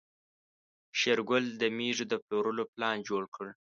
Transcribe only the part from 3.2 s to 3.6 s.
کړ.